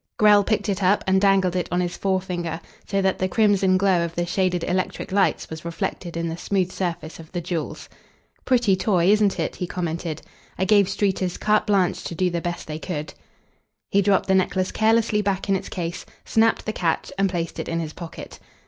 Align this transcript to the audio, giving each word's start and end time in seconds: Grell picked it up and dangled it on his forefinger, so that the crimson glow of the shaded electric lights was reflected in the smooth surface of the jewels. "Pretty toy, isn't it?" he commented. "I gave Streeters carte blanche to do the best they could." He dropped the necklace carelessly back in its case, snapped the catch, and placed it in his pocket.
Grell 0.17 0.43
picked 0.43 0.67
it 0.67 0.81
up 0.81 1.03
and 1.05 1.21
dangled 1.21 1.55
it 1.55 1.69
on 1.71 1.79
his 1.79 1.95
forefinger, 1.95 2.59
so 2.87 3.03
that 3.03 3.19
the 3.19 3.27
crimson 3.27 3.77
glow 3.77 4.03
of 4.03 4.15
the 4.15 4.25
shaded 4.25 4.63
electric 4.63 5.11
lights 5.11 5.47
was 5.51 5.63
reflected 5.63 6.17
in 6.17 6.27
the 6.27 6.35
smooth 6.37 6.71
surface 6.71 7.19
of 7.19 7.31
the 7.33 7.39
jewels. 7.39 7.87
"Pretty 8.43 8.75
toy, 8.75 9.11
isn't 9.11 9.39
it?" 9.39 9.57
he 9.57 9.67
commented. 9.67 10.23
"I 10.57 10.65
gave 10.65 10.87
Streeters 10.87 11.39
carte 11.39 11.67
blanche 11.67 12.03
to 12.05 12.15
do 12.15 12.31
the 12.31 12.41
best 12.41 12.65
they 12.65 12.79
could." 12.79 13.13
He 13.91 14.01
dropped 14.01 14.25
the 14.25 14.33
necklace 14.33 14.71
carelessly 14.71 15.21
back 15.21 15.47
in 15.49 15.55
its 15.55 15.69
case, 15.69 16.03
snapped 16.25 16.65
the 16.65 16.73
catch, 16.73 17.11
and 17.19 17.29
placed 17.29 17.59
it 17.59 17.69
in 17.69 17.79
his 17.79 17.93
pocket. 17.93 18.39